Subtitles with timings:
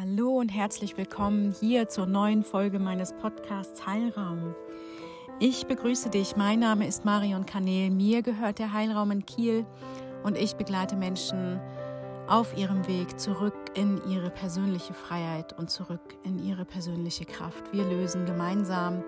[0.00, 4.54] Hallo und herzlich willkommen hier zur neuen Folge meines Podcasts Heilraum.
[5.40, 6.36] Ich begrüße dich.
[6.36, 7.90] Mein Name ist Marion Kanel.
[7.90, 9.66] Mir gehört der Heilraum in Kiel
[10.22, 11.58] und ich begleite Menschen
[12.28, 17.72] auf ihrem Weg zurück in ihre persönliche Freiheit und zurück in ihre persönliche Kraft.
[17.72, 19.02] Wir lösen gemeinsam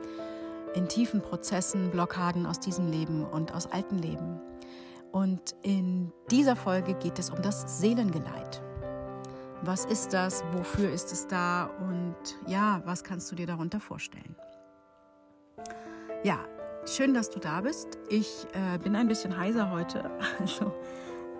[0.75, 4.41] in tiefen Prozessen Blockaden aus diesem Leben und aus alten Leben.
[5.12, 8.61] Und in dieser Folge geht es um das Seelengeleit.
[9.62, 10.42] Was ist das?
[10.52, 11.66] Wofür ist es da?
[11.66, 14.34] Und ja, was kannst du dir darunter vorstellen?
[16.24, 16.38] Ja,
[16.87, 17.98] schön, dass du da bist.
[18.09, 20.10] Ich äh, bin ein bisschen heiser heute.
[20.41, 20.73] Also,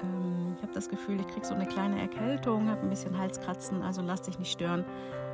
[0.03, 3.81] ähm, ich habe das Gefühl, ich kriege so eine kleine Erkältung, habe ein bisschen Halskratzen,
[3.81, 4.85] also lass dich nicht stören.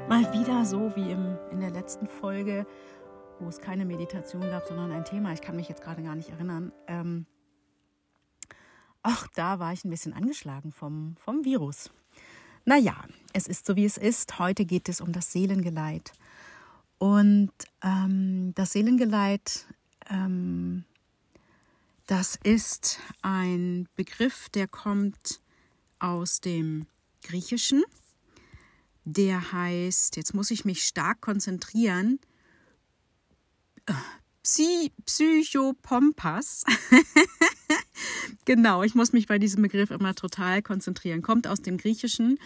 [0.08, 2.66] Mal wieder so wie im, in der letzten Folge,
[3.40, 5.32] wo es keine Meditation gab, sondern ein Thema.
[5.32, 6.72] Ich kann mich jetzt gerade gar nicht erinnern.
[6.86, 7.26] Ähm,
[9.02, 11.90] auch da war ich ein bisschen angeschlagen vom, vom Virus.
[12.68, 12.96] Naja,
[13.32, 14.40] es ist so, wie es ist.
[14.40, 16.12] Heute geht es um das Seelengeleit.
[16.98, 19.66] Und ähm, das Seelengeleit,
[20.10, 20.84] ähm,
[22.06, 25.40] das ist ein Begriff, der kommt
[26.00, 26.86] aus dem
[27.22, 27.84] Griechischen.
[29.04, 32.18] Der heißt, jetzt muss ich mich stark konzentrieren,
[34.42, 36.64] Psy Psychopompas.
[38.44, 41.22] Genau, ich muss mich bei diesem Begriff immer total konzentrieren.
[41.22, 42.38] Kommt aus dem Griechischen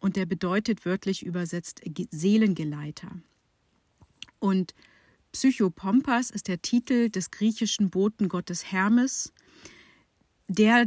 [0.00, 3.10] und der bedeutet wörtlich übersetzt Seelengeleiter.
[4.38, 4.74] Und
[5.32, 9.32] Psychopompas ist der Titel des griechischen Botengottes Hermes,
[10.48, 10.86] der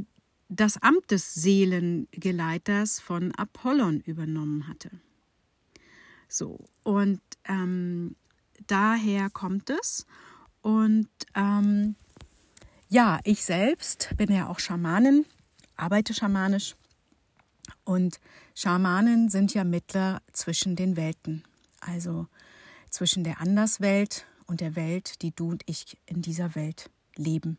[0.50, 4.92] das Amt des Seelengeleiters von Apollon übernommen hatte.
[6.28, 8.16] So, und ähm,
[8.68, 10.06] daher kommt es.
[10.62, 11.96] Und ähm,
[12.92, 15.26] ja, ich selbst bin ja auch Schamanin,
[15.78, 16.76] arbeite schamanisch
[17.86, 18.20] und
[18.54, 21.44] Schamanen sind ja Mittler zwischen den Welten,
[21.80, 22.28] also
[22.90, 27.58] zwischen der Anderswelt und der Welt, die du und ich in dieser Welt leben.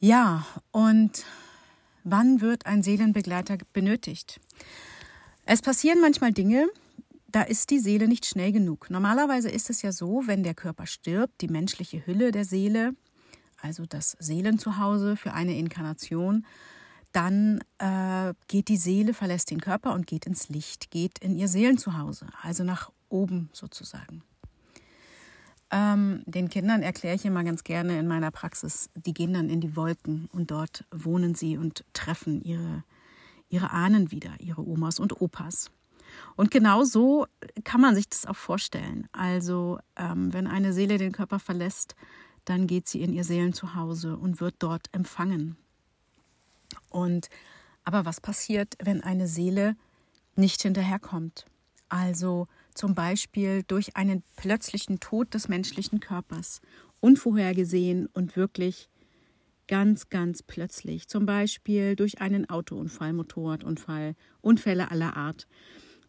[0.00, 1.24] Ja, und
[2.02, 4.40] wann wird ein Seelenbegleiter benötigt?
[5.46, 6.66] Es passieren manchmal Dinge,
[7.28, 8.90] da ist die Seele nicht schnell genug.
[8.90, 12.96] Normalerweise ist es ja so, wenn der Körper stirbt, die menschliche Hülle der Seele
[13.60, 16.44] also das Seelenzuhause für eine Inkarnation,
[17.12, 21.48] dann äh, geht die Seele, verlässt den Körper und geht ins Licht, geht in ihr
[21.48, 24.22] Seelenzuhause, also nach oben sozusagen.
[25.70, 29.60] Ähm, den Kindern erkläre ich immer ganz gerne in meiner Praxis, die gehen dann in
[29.60, 32.84] die Wolken und dort wohnen sie und treffen ihre,
[33.48, 35.70] ihre Ahnen wieder, ihre Omas und Opas.
[36.36, 37.26] Und genau so
[37.64, 39.08] kann man sich das auch vorstellen.
[39.12, 41.94] Also ähm, wenn eine Seele den Körper verlässt,
[42.44, 45.56] dann geht sie in ihr Seelenzuhause und wird dort empfangen.
[46.90, 47.28] Und
[47.84, 49.76] aber was passiert, wenn eine Seele
[50.36, 51.46] nicht hinterherkommt?
[51.88, 56.60] Also zum Beispiel durch einen plötzlichen Tod des menschlichen Körpers,
[57.00, 58.88] unvorhergesehen und wirklich
[59.68, 61.08] ganz, ganz plötzlich.
[61.08, 65.46] Zum Beispiel durch einen Autounfall, Motorradunfall, Unfälle aller Art,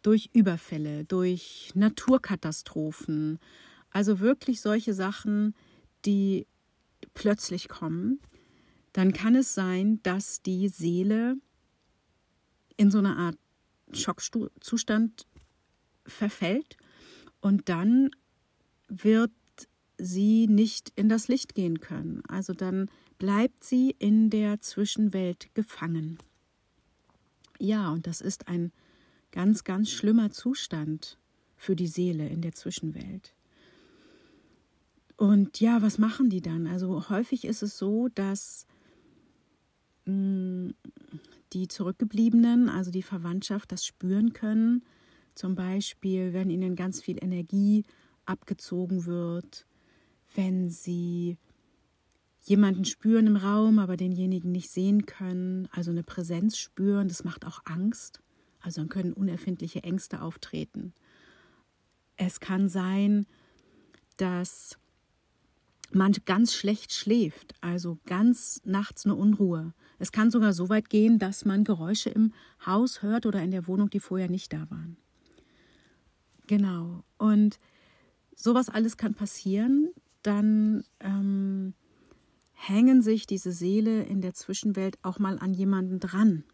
[0.02, 3.38] durch Überfälle, durch Naturkatastrophen.
[3.90, 5.54] Also wirklich solche Sachen,
[6.06, 6.46] die
[7.14, 8.20] plötzlich kommen,
[8.92, 11.36] dann kann es sein, dass die Seele
[12.76, 13.36] in so eine Art
[13.92, 15.26] Schockzustand
[16.06, 16.76] verfällt
[17.40, 18.10] und dann
[18.88, 19.32] wird
[19.98, 22.22] sie nicht in das Licht gehen können.
[22.28, 26.18] Also dann bleibt sie in der Zwischenwelt gefangen.
[27.58, 28.72] Ja, und das ist ein
[29.32, 31.18] ganz, ganz schlimmer Zustand
[31.56, 33.35] für die Seele in der Zwischenwelt.
[35.16, 36.66] Und ja, was machen die dann?
[36.66, 38.66] Also häufig ist es so, dass
[40.04, 40.70] mm,
[41.52, 44.84] die Zurückgebliebenen, also die Verwandtschaft, das spüren können.
[45.34, 47.84] Zum Beispiel, wenn ihnen ganz viel Energie
[48.26, 49.66] abgezogen wird,
[50.34, 51.38] wenn sie
[52.42, 57.44] jemanden spüren im Raum, aber denjenigen nicht sehen können, also eine Präsenz spüren, das macht
[57.44, 58.20] auch Angst.
[58.60, 60.92] Also dann können unerfindliche Ängste auftreten.
[62.16, 63.26] Es kann sein,
[64.16, 64.78] dass
[65.92, 69.74] man ganz schlecht schläft, also ganz nachts eine Unruhe.
[69.98, 72.32] Es kann sogar so weit gehen, dass man Geräusche im
[72.64, 74.96] Haus hört oder in der Wohnung, die vorher nicht da waren.
[76.46, 77.04] Genau.
[77.18, 77.58] Und
[78.34, 79.90] sowas alles kann passieren.
[80.22, 81.74] Dann ähm,
[82.52, 86.44] hängen sich diese Seele in der Zwischenwelt auch mal an jemanden dran.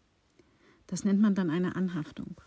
[0.87, 2.39] Das nennt man dann eine Anhaftung.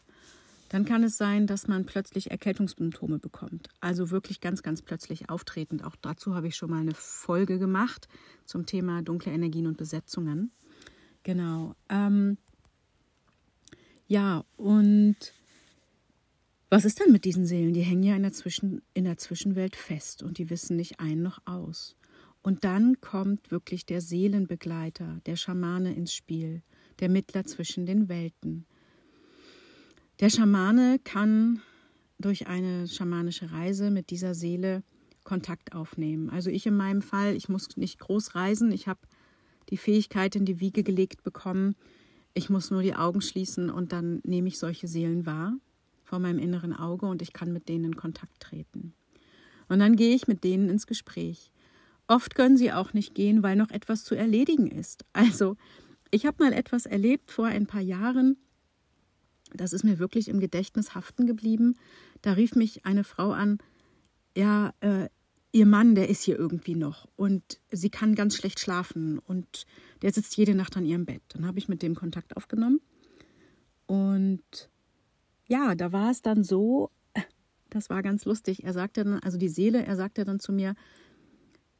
[0.76, 3.70] Dann kann es sein, dass man plötzlich Erkältungssymptome bekommt.
[3.80, 5.82] Also wirklich ganz, ganz plötzlich auftretend.
[5.82, 8.08] Auch dazu habe ich schon mal eine Folge gemacht
[8.44, 10.50] zum Thema dunkle Energien und Besetzungen.
[11.22, 11.74] Genau.
[11.88, 12.36] Ähm,
[14.06, 15.16] ja, und
[16.68, 17.72] Was ist dann mit diesen Seelen?
[17.72, 21.22] Die hängen ja in der, Zwischen, in der Zwischenwelt fest und die wissen nicht ein
[21.22, 21.96] noch aus.
[22.42, 26.60] Und dann kommt wirklich der Seelenbegleiter, der Schamane ins Spiel,
[27.00, 28.66] der Mittler zwischen den Welten.
[30.20, 31.60] Der Schamane kann
[32.18, 34.82] durch eine schamanische Reise mit dieser Seele
[35.24, 36.30] Kontakt aufnehmen.
[36.30, 39.00] Also ich in meinem Fall, ich muss nicht groß reisen, ich habe
[39.68, 41.76] die Fähigkeit in die Wiege gelegt bekommen,
[42.32, 45.54] ich muss nur die Augen schließen und dann nehme ich solche Seelen wahr
[46.02, 48.94] vor meinem inneren Auge und ich kann mit denen in Kontakt treten.
[49.68, 51.50] Und dann gehe ich mit denen ins Gespräch.
[52.06, 55.04] Oft können sie auch nicht gehen, weil noch etwas zu erledigen ist.
[55.12, 55.56] Also,
[56.10, 58.36] ich habe mal etwas erlebt vor ein paar Jahren,
[59.54, 61.76] das ist mir wirklich im Gedächtnis haften geblieben.
[62.22, 63.58] Da rief mich eine Frau an,
[64.36, 65.08] ja, äh,
[65.52, 69.66] ihr Mann, der ist hier irgendwie noch und sie kann ganz schlecht schlafen und
[70.02, 71.22] der sitzt jede Nacht an ihrem Bett.
[71.28, 72.80] Dann habe ich mit dem Kontakt aufgenommen
[73.86, 74.68] und
[75.48, 76.90] ja, da war es dann so,
[77.70, 78.64] das war ganz lustig.
[78.64, 80.74] Er sagte dann, also die Seele, er sagte dann zu mir,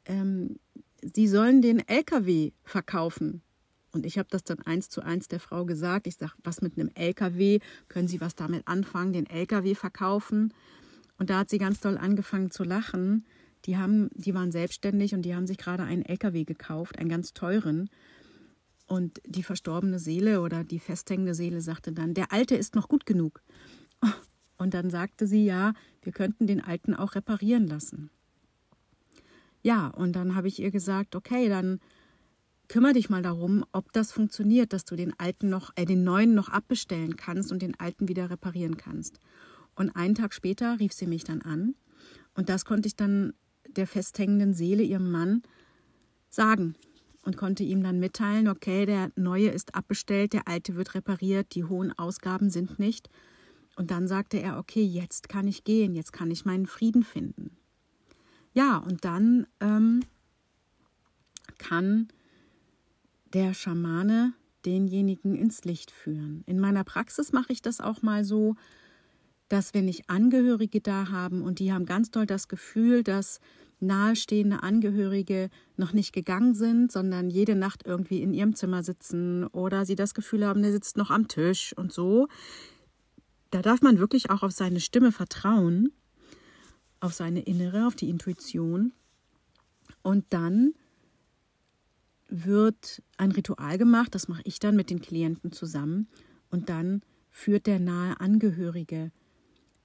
[0.06, 0.58] ähm,
[1.02, 3.42] sie sollen den LKW verkaufen.
[3.96, 6.06] Und ich habe das dann eins zu eins der Frau gesagt.
[6.06, 7.60] Ich sage, was mit einem LKW?
[7.88, 10.52] Können Sie was damit anfangen, den LKW verkaufen?
[11.19, 13.25] Und da hat sie ganz doll angefangen zu lachen.
[13.64, 17.32] Die, haben, die waren selbstständig und die haben sich gerade einen LKW gekauft, einen ganz
[17.32, 17.88] teuren.
[18.87, 23.06] Und die verstorbene Seele oder die festhängende Seele sagte dann, der alte ist noch gut
[23.06, 23.43] genug.
[24.58, 28.08] Und dann sagte sie, ja, wir könnten den alten auch reparieren lassen.
[29.62, 31.78] Ja, und dann habe ich ihr gesagt, okay, dann
[32.68, 36.34] kümmere dich mal darum, ob das funktioniert, dass du den alten noch, äh, den neuen
[36.34, 39.20] noch abbestellen kannst und den alten wieder reparieren kannst.
[39.74, 41.74] Und einen Tag später rief sie mich dann an
[42.34, 43.34] und das konnte ich dann
[43.68, 45.42] der festhängenden Seele, ihrem Mann,
[46.28, 46.74] sagen
[47.22, 51.64] und konnte ihm dann mitteilen, okay, der neue ist abbestellt, der alte wird repariert, die
[51.64, 53.10] hohen Ausgaben sind nicht.
[53.74, 57.50] Und dann sagte er, okay, jetzt kann ich gehen, jetzt kann ich meinen Frieden finden.
[58.54, 60.00] Ja, und dann ähm,
[61.58, 62.08] kann
[63.32, 64.34] der Schamane
[64.64, 66.43] denjenigen ins Licht führen.
[66.46, 68.56] In meiner Praxis mache ich das auch mal so,
[69.49, 73.40] dass wenn ich Angehörige da haben und die haben ganz doll das Gefühl, dass
[73.78, 79.84] nahestehende Angehörige noch nicht gegangen sind, sondern jede Nacht irgendwie in ihrem Zimmer sitzen oder
[79.84, 82.29] sie das Gefühl haben, der sitzt noch am Tisch und so.
[83.50, 85.93] Da darf man wirklich auch auf seine Stimme vertrauen,
[87.00, 88.93] auf seine innere, auf die Intuition.
[90.02, 90.72] Und dann
[92.28, 96.08] wird ein Ritual gemacht, das mache ich dann mit den Klienten zusammen.
[96.50, 99.12] Und dann führt der nahe Angehörige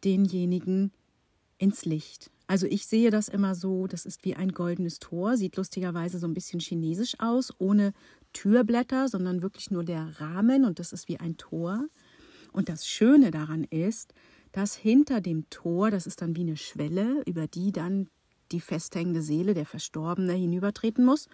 [0.04, 0.92] denjenigen
[1.58, 2.32] ins Licht.
[2.48, 6.28] Also ich sehe das immer so, das ist wie ein goldenes Tor, sieht lustigerweise so
[6.28, 7.94] ein bisschen chinesisch aus, ohne
[8.34, 11.86] Türblätter, sondern wirklich nur der Rahmen und das ist wie ein Tor.
[12.52, 14.14] Und das Schöne daran ist,
[14.52, 18.10] dass hinter dem Tor, das ist dann wie eine Schwelle, über die dann
[18.52, 21.30] die festhängende Seele der Verstorbene hinübertreten muss.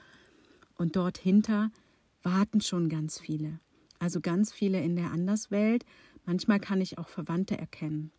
[0.77, 1.71] Und dort hinter
[2.23, 3.59] warten schon ganz viele.
[3.99, 5.85] Also ganz viele in der Anderswelt.
[6.25, 8.11] Manchmal kann ich auch Verwandte erkennen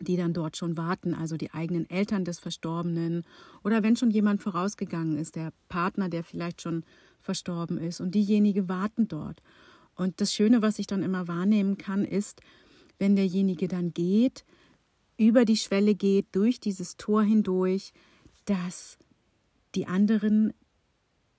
[0.00, 3.24] die dann dort schon warten, also die eigenen Eltern des Verstorbenen
[3.64, 6.84] oder wenn schon jemand vorausgegangen ist, der Partner, der vielleicht schon
[7.20, 9.42] verstorben ist und diejenige warten dort.
[9.94, 12.40] Und das Schöne, was ich dann immer wahrnehmen kann, ist,
[12.98, 14.44] wenn derjenige dann geht,
[15.16, 17.92] über die Schwelle geht, durch dieses Tor hindurch,
[18.44, 18.98] dass
[19.74, 20.52] die anderen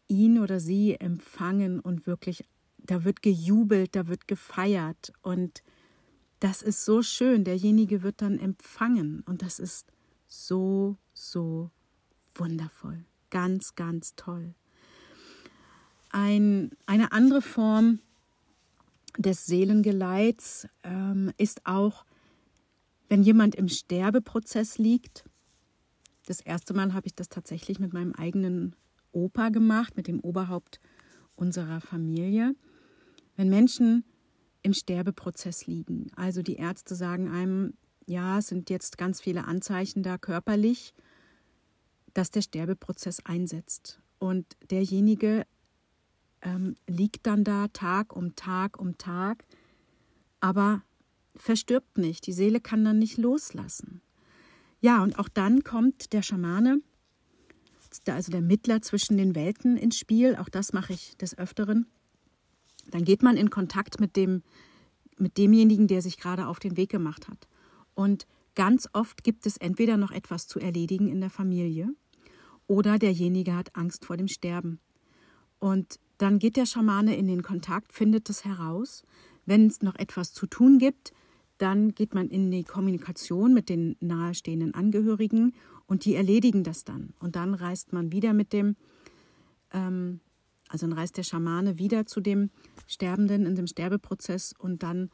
[0.08, 2.46] ihn oder sie empfangen und wirklich,
[2.78, 5.64] da wird gejubelt, da wird gefeiert und
[6.40, 7.44] das ist so schön.
[7.44, 9.88] Derjenige wird dann empfangen und das ist
[10.28, 11.72] so, so
[12.36, 13.06] wundervoll.
[13.30, 14.54] Ganz, ganz toll.
[16.10, 18.00] Ein, eine andere Form
[19.18, 22.06] des Seelengeleits ähm, ist auch,
[23.10, 25.26] wenn jemand im Sterbeprozess liegt.
[26.26, 28.76] Das erste Mal habe ich das tatsächlich mit meinem eigenen
[29.18, 30.80] Opa gemacht, mit dem Oberhaupt
[31.36, 32.56] unserer Familie.
[33.36, 34.04] Wenn Menschen
[34.64, 36.12] im Sterbeprozess liegen.
[36.16, 37.74] Also die Ärzte sagen einem,
[38.06, 40.94] ja, es sind jetzt ganz viele Anzeichen da körperlich,
[42.14, 44.02] dass der Sterbeprozess einsetzt.
[44.20, 45.46] Und derjenige
[46.42, 49.46] ähm, liegt dann da Tag um Tag um Tag,
[50.40, 50.82] aber
[51.36, 52.26] verstirbt nicht.
[52.28, 54.02] Die Seele kann dann nicht loslassen.
[54.80, 56.82] Ja, und auch dann kommt der Schamane,
[58.08, 60.36] also der Mittler zwischen den Welten ins Spiel.
[60.36, 61.88] Auch das mache ich des Öfteren.
[62.92, 64.44] Dann geht man in Kontakt mit, dem,
[65.18, 67.48] mit demjenigen, der sich gerade auf den Weg gemacht hat.
[67.94, 71.90] Und ganz oft gibt es entweder noch etwas zu erledigen in der Familie
[72.68, 74.80] oder derjenige hat Angst vor dem Sterben.
[75.60, 79.04] Und dann geht der Schamane in den Kontakt, findet es heraus.
[79.46, 81.14] Wenn es noch etwas zu tun gibt,
[81.58, 85.54] dann geht man in die Kommunikation mit den nahestehenden Angehörigen
[85.88, 87.14] und die erledigen das dann.
[87.20, 88.76] Und dann reist man wieder mit dem,
[89.72, 90.20] ähm,
[90.70, 92.52] also dann reist der Schamane wieder zu dem
[92.86, 95.10] Sterbenden in dem Sterbeprozess und dann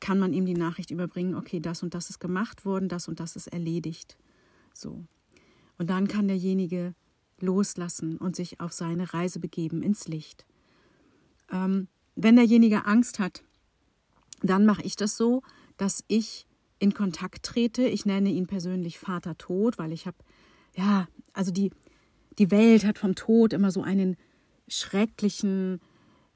[0.00, 3.20] kann man ihm die Nachricht überbringen, okay, das und das ist gemacht worden, das und
[3.20, 4.18] das ist erledigt.
[4.74, 5.04] So.
[5.78, 6.94] Und dann kann derjenige
[7.38, 10.46] loslassen und sich auf seine Reise begeben ins Licht.
[11.50, 13.42] Ähm, wenn derjenige Angst hat,
[14.42, 15.42] dann mache ich das so,
[15.76, 16.46] dass ich
[16.80, 17.82] in Kontakt trete.
[17.82, 20.16] Ich nenne ihn persönlich Vater Tod, weil ich habe,
[20.74, 21.70] ja, also die,
[22.38, 24.16] die Welt hat vom Tod immer so einen
[24.66, 25.80] schrecklichen,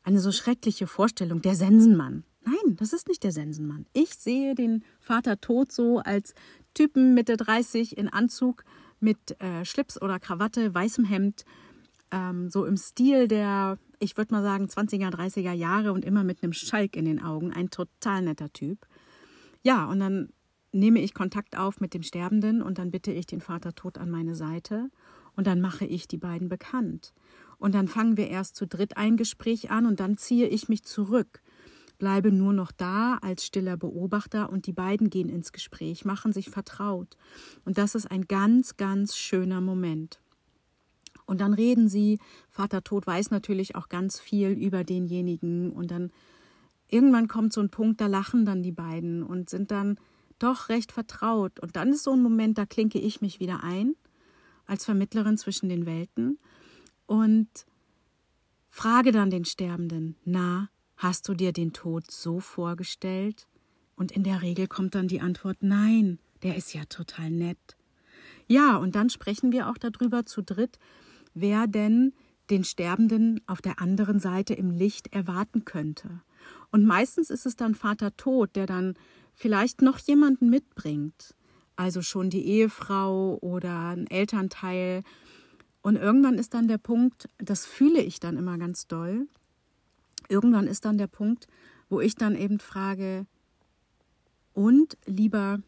[0.04, 2.24] eine so schreckliche Vorstellung, der Sensenmann.
[2.44, 3.86] Nein, das ist nicht der Sensenmann.
[3.94, 6.34] Ich sehe den Vater Tod so als
[6.74, 8.64] Typen Mitte 30 in Anzug
[9.00, 11.44] mit äh, Schlips oder Krawatte, weißem Hemd,
[12.10, 16.42] ähm, so im Stil der, ich würde mal sagen, 20er, 30er Jahre und immer mit
[16.42, 17.50] einem Schalk in den Augen.
[17.50, 18.86] Ein total netter Typ.
[19.62, 20.28] Ja, und dann
[20.74, 24.10] nehme ich Kontakt auf mit dem Sterbenden und dann bitte ich den Vater Tod an
[24.10, 24.90] meine Seite
[25.36, 27.14] und dann mache ich die beiden bekannt.
[27.58, 30.84] Und dann fangen wir erst zu dritt ein Gespräch an und dann ziehe ich mich
[30.84, 31.40] zurück
[31.98, 36.50] bleibe nur noch da als stiller Beobachter und die beiden gehen ins Gespräch, machen sich
[36.50, 37.16] vertraut.
[37.64, 40.20] Und das ist ein ganz, ganz schöner Moment.
[41.26, 42.18] Und dann reden sie,
[42.50, 46.10] Vater Tod weiß natürlich auch ganz viel über denjenigen und dann
[46.88, 49.98] irgendwann kommt so ein Punkt, da lachen dann die beiden und sind dann
[50.38, 51.60] doch recht vertraut.
[51.60, 53.94] Und dann ist so ein Moment, da klinke ich mich wieder ein
[54.66, 56.38] als Vermittlerin zwischen den Welten
[57.06, 57.48] und
[58.70, 63.48] frage dann den Sterbenden, na, Hast du dir den Tod so vorgestellt?
[63.96, 67.76] Und in der Regel kommt dann die Antwort Nein, der ist ja total nett.
[68.46, 70.78] Ja, und dann sprechen wir auch darüber zu dritt,
[71.32, 72.12] wer denn
[72.50, 76.20] den Sterbenden auf der anderen Seite im Licht erwarten könnte.
[76.70, 78.94] Und meistens ist es dann Vater Tod, der dann
[79.32, 81.34] vielleicht noch jemanden mitbringt,
[81.76, 85.02] also schon die Ehefrau oder ein Elternteil.
[85.82, 89.26] Und irgendwann ist dann der Punkt, das fühle ich dann immer ganz doll,
[90.28, 91.46] irgendwann ist dann der Punkt,
[91.88, 93.26] wo ich dann eben frage,
[94.54, 95.58] und lieber,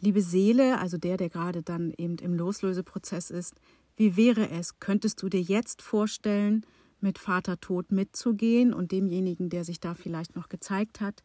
[0.00, 3.54] liebe Seele, also der, der gerade dann eben im Loslöseprozess ist,
[3.96, 4.78] wie wäre es?
[4.78, 6.64] Könntest du dir jetzt vorstellen,
[7.02, 11.22] mit Vater Tod mitzugehen und demjenigen, der sich da vielleicht noch gezeigt hat,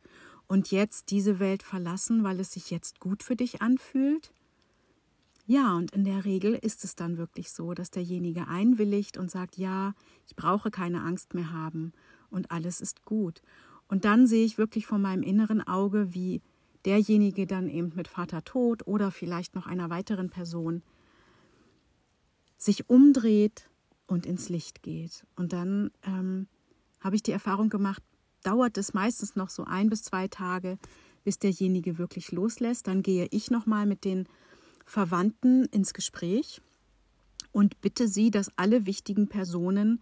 [0.48, 4.32] und jetzt diese Welt verlassen, weil es sich jetzt gut für dich anfühlt?
[5.48, 9.58] Ja, und in der Regel ist es dann wirklich so, dass derjenige einwilligt und sagt,
[9.58, 9.94] ja,
[10.28, 11.94] ich brauche keine Angst mehr haben
[12.30, 13.42] und alles ist gut.
[13.88, 16.42] Und dann sehe ich wirklich vor meinem inneren Auge, wie
[16.86, 20.82] derjenige dann eben mit Vater Tod oder vielleicht noch einer weiteren Person
[22.58, 23.70] sich umdreht
[24.08, 25.26] und ins Licht geht.
[25.36, 26.48] Und dann ähm,
[27.00, 28.04] habe ich die Erfahrung gemacht,
[28.44, 30.78] dauert es meistens noch so ein bis zwei Tage,
[31.24, 32.88] bis derjenige wirklich loslässt.
[32.88, 34.28] Dann gehe ich nochmal mit den
[34.86, 36.62] Verwandten ins Gespräch
[37.52, 40.02] und bitte sie, dass alle wichtigen Personen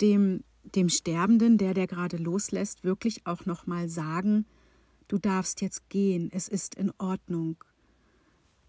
[0.00, 4.46] dem, dem Sterbenden, der der gerade loslässt, wirklich auch nochmal sagen,
[5.08, 7.56] du darfst jetzt gehen, es ist in Ordnung.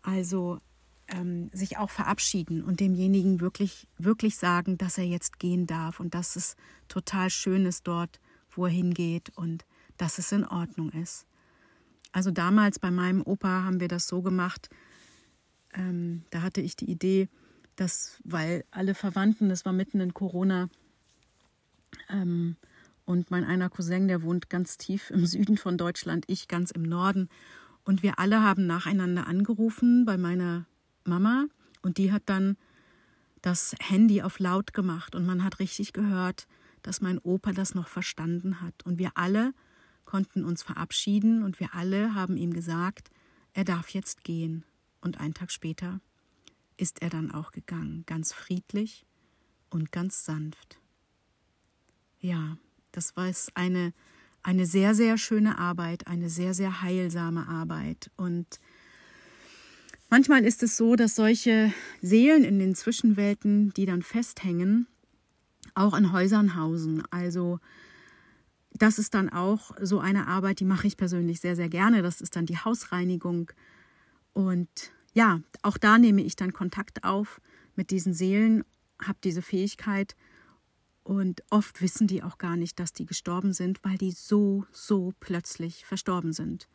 [0.01, 0.59] Also
[1.07, 6.15] ähm, sich auch verabschieden und demjenigen wirklich, wirklich sagen, dass er jetzt gehen darf und
[6.15, 6.55] dass es
[6.87, 8.19] total schön ist dort,
[8.51, 9.65] wo er hingeht und
[9.97, 11.25] dass es in Ordnung ist.
[12.11, 14.69] Also damals bei meinem Opa haben wir das so gemacht,
[15.73, 17.27] ähm, da hatte ich die Idee,
[17.75, 20.69] dass, weil alle Verwandten, das war mitten in Corona,
[22.09, 22.55] ähm,
[23.05, 26.83] und mein einer Cousin, der wohnt ganz tief im Süden von Deutschland, ich ganz im
[26.83, 27.29] Norden.
[27.83, 30.65] Und wir alle haben nacheinander angerufen bei meiner
[31.07, 31.45] Mama
[31.81, 32.57] und die hat dann
[33.41, 36.47] das Handy auf laut gemacht und man hat richtig gehört,
[36.81, 38.85] dass mein Opa das noch verstanden hat.
[38.85, 39.53] Und wir alle
[40.05, 43.09] konnten uns verabschieden und wir alle haben ihm gesagt,
[43.53, 44.63] er darf jetzt gehen.
[45.01, 45.99] Und einen Tag später
[46.77, 49.05] ist er dann auch gegangen, ganz friedlich
[49.69, 50.79] und ganz sanft.
[52.19, 52.57] Ja,
[52.91, 53.93] das war eine,
[54.41, 58.11] eine sehr, sehr schöne Arbeit, eine sehr, sehr heilsame Arbeit.
[58.15, 58.59] Und
[60.15, 64.87] manchmal ist es so, dass solche Seelen in den Zwischenwelten, die dann festhängen,
[65.73, 67.03] auch in Häusern hausen.
[67.11, 67.59] Also
[68.71, 72.01] das ist dann auch so eine Arbeit, die mache ich persönlich sehr, sehr gerne.
[72.01, 73.51] Das ist dann die Hausreinigung.
[74.31, 74.69] Und
[75.13, 77.41] ja, auch da nehme ich dann Kontakt auf
[77.75, 78.63] mit diesen Seelen,
[79.03, 80.15] habe diese Fähigkeit
[81.03, 85.11] und oft wissen die auch gar nicht, dass die gestorben sind, weil die so, so
[85.19, 86.69] plötzlich verstorben sind.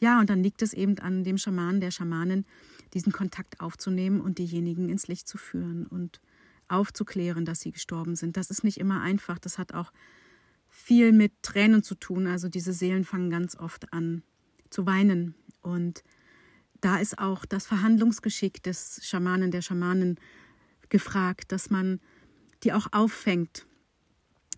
[0.00, 2.44] Ja, und dann liegt es eben an dem Schamanen, der Schamanin,
[2.94, 6.20] diesen Kontakt aufzunehmen und diejenigen ins Licht zu führen und
[6.68, 8.36] aufzuklären, dass sie gestorben sind.
[8.36, 9.38] Das ist nicht immer einfach.
[9.38, 9.92] Das hat auch
[10.68, 12.26] viel mit Tränen zu tun.
[12.26, 14.22] Also diese Seelen fangen ganz oft an
[14.70, 15.34] zu weinen.
[15.62, 16.02] Und
[16.80, 20.18] da ist auch das Verhandlungsgeschick des Schamanen, der Schamanen
[20.88, 22.00] gefragt, dass man
[22.62, 23.66] die auch auffängt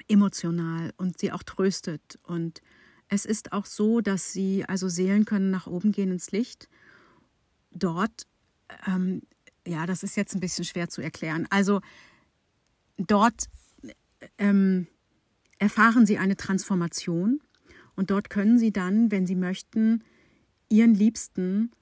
[0.08, 2.18] emotional und sie auch tröstet.
[2.22, 2.62] Und
[3.08, 6.68] es ist auch so, dass sie, also Seelen können nach oben gehen ins Licht.
[7.70, 8.26] Dort,
[8.86, 9.22] ähm,
[9.66, 11.46] ja, das ist jetzt ein bisschen schwer zu erklären.
[11.50, 11.80] Also
[12.96, 13.48] dort
[14.36, 14.86] ähm,
[15.58, 17.40] erfahren sie eine Transformation
[17.96, 20.04] und dort können sie dann, wenn sie möchten,
[20.68, 21.72] ihren Liebsten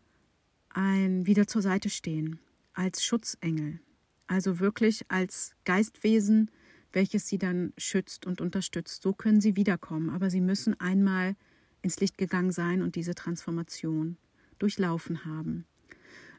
[0.71, 2.39] ein, wieder zur Seite stehen,
[2.73, 3.81] als Schutzengel.
[4.27, 6.51] Also wirklich als Geistwesen,
[6.97, 9.03] welches sie dann schützt und unterstützt.
[9.03, 10.11] So können sie wiederkommen.
[10.11, 11.37] Aber sie müssen einmal
[11.83, 14.17] ins Licht gegangen sein und diese Transformation
[14.59, 15.67] durchlaufen haben.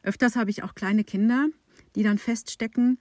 [0.01, 1.47] Öfters habe ich auch kleine Kinder,
[1.95, 2.97] die dann feststecken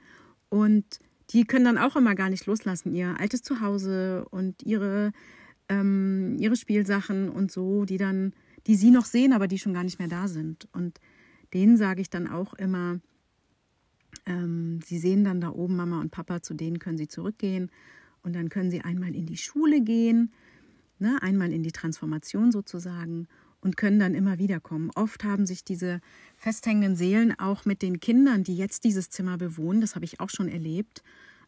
[0.50, 0.84] und
[1.30, 5.12] die können dann auch immer gar nicht loslassen, ihr altes Zuhause und ihre,
[5.68, 8.34] ähm, ihre Spielsachen und so, die dann,
[8.66, 10.68] die sie noch sehen, aber die schon gar nicht mehr da sind.
[10.72, 11.00] Und
[11.54, 13.00] denen sage ich dann auch immer,
[14.26, 17.70] ähm, sie sehen dann da oben Mama und Papa, zu denen können sie zurückgehen
[18.22, 20.32] und dann können sie einmal in die Schule gehen,
[20.98, 23.28] ne, einmal in die Transformation sozusagen
[23.60, 24.90] und können dann immer wieder kommen.
[24.94, 26.00] Oft haben sich diese
[26.36, 30.30] festhängenden Seelen auch mit den Kindern, die jetzt dieses Zimmer bewohnen, das habe ich auch
[30.30, 31.02] schon erlebt,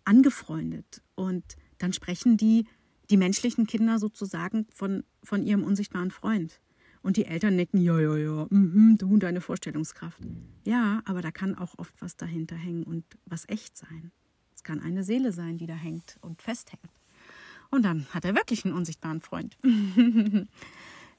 [0.04, 1.02] angefreundet.
[1.14, 1.44] Und
[1.78, 2.66] dann sprechen die,
[3.10, 6.60] die menschlichen Kinder sozusagen von, von ihrem unsichtbaren Freund.
[7.02, 10.18] Und die Eltern nicken, ja, ja, ja, mhm, du und deine Vorstellungskraft.
[10.64, 14.10] Ja, aber da kann auch oft was dahinter hängen und was echt sein.
[14.54, 16.90] Es kann eine Seele sein, die da hängt und festhängt.
[17.70, 19.56] Und dann hat er wirklich einen unsichtbaren Freund.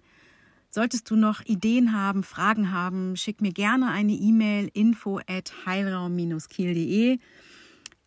[0.75, 7.19] Solltest du noch Ideen haben, Fragen haben, schick mir gerne eine E-Mail info at heilraum-kiel.de.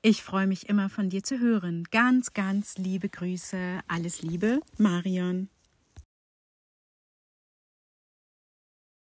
[0.02, 1.85] Ich freue mich immer von dir zu hören.
[1.92, 3.79] Ganz, ganz liebe Grüße.
[3.87, 5.48] Alles Liebe, Marion.